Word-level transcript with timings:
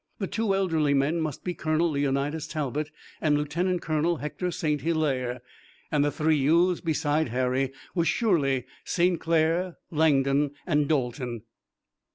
The 0.17 0.25
two 0.25 0.55
elderly 0.55 0.95
men 0.95 1.21
must 1.21 1.43
be 1.43 1.53
Colonel 1.53 1.91
Leonidas 1.91 2.47
Talbot 2.47 2.89
and 3.21 3.37
Lieutenant 3.37 3.83
Colonel 3.83 4.17
Hector 4.17 4.49
St. 4.49 4.81
Hilaire, 4.81 5.41
and 5.91 6.03
the 6.03 6.09
three 6.09 6.37
youths 6.37 6.81
beside 6.81 7.29
Harry 7.29 7.71
were 7.93 8.03
surely 8.03 8.65
St. 8.83 9.19
Clair, 9.19 9.77
Langdon 9.91 10.55
and 10.65 10.87
Dalton. 10.87 11.43